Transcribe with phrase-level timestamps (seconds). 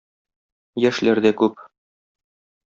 [0.85, 1.63] Яшьләр дә күп.